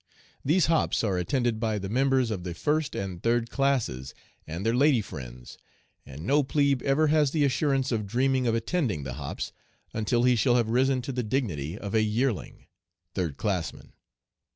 These 0.43 0.65
'hops' 0.65 1.03
are 1.03 1.19
attended 1.19 1.59
by 1.59 1.77
the 1.77 1.87
members 1.87 2.31
of 2.31 2.43
the 2.43 2.55
first 2.55 2.95
and 2.95 3.21
third 3.21 3.51
classes, 3.51 4.15
and 4.47 4.65
their 4.65 4.73
lady 4.73 4.99
friends, 4.99 5.59
and 6.07 6.23
no 6.25 6.41
'plebe' 6.41 6.81
ever 6.81 7.05
has 7.09 7.29
the 7.29 7.43
assurance 7.45 7.91
of 7.91 8.07
dreaming 8.07 8.47
of 8.47 8.55
attending 8.55 9.03
the 9.03 9.13
'hops' 9.13 9.51
until 9.93 10.23
he 10.23 10.35
shall 10.35 10.55
have 10.55 10.69
risen 10.69 11.03
to 11.03 11.11
the 11.11 11.21
dignity 11.21 11.77
of 11.77 11.93
a 11.93 12.01
'yearling' 12.01 12.65
third 13.13 13.37
classman. 13.37 13.93